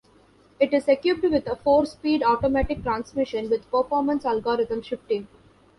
[0.59, 5.27] It is equipped with a four-speed automatic transmission with performance algorithm shifting.